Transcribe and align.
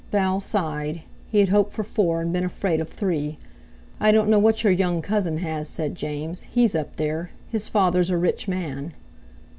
Val 0.11 0.39
sighed. 0.39 1.03
He 1.29 1.41
had 1.41 1.49
hoped 1.49 1.73
for 1.73 1.83
four, 1.83 2.21
and 2.21 2.33
been 2.33 2.43
afraid 2.43 2.81
of 2.81 2.89
three. 2.89 3.37
"I 3.99 4.11
don't 4.11 4.29
know 4.29 4.39
what 4.39 4.63
your 4.63 4.73
young 4.73 4.99
cousin 5.03 5.37
has," 5.37 5.69
said 5.69 5.93
James; 5.93 6.41
"he's 6.41 6.73
up 6.73 6.95
there. 6.95 7.29
His 7.49 7.69
father's 7.69 8.09
a 8.09 8.17
rich 8.17 8.47
man." 8.47 8.93